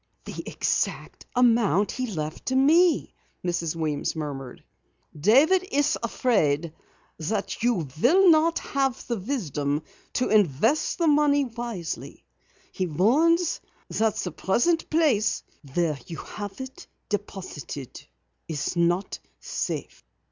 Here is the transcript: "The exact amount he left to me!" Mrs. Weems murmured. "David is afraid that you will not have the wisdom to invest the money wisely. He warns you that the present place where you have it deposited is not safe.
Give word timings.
"The 0.25 0.41
exact 0.47 1.27
amount 1.35 1.91
he 1.91 2.07
left 2.07 2.47
to 2.47 2.55
me!" 2.55 3.13
Mrs. 3.45 3.75
Weems 3.75 4.15
murmured. 4.15 4.63
"David 5.15 5.61
is 5.71 5.95
afraid 6.01 6.73
that 7.19 7.61
you 7.61 7.85
will 8.01 8.31
not 8.31 8.57
have 8.57 9.05
the 9.05 9.17
wisdom 9.19 9.83
to 10.13 10.29
invest 10.29 10.97
the 10.97 11.05
money 11.05 11.45
wisely. 11.45 12.25
He 12.71 12.87
warns 12.87 13.61
you 13.91 13.99
that 13.99 14.15
the 14.15 14.31
present 14.31 14.89
place 14.89 15.43
where 15.75 15.99
you 16.07 16.17
have 16.17 16.59
it 16.59 16.87
deposited 17.07 18.03
is 18.47 18.75
not 18.75 19.19
safe. 19.39 20.03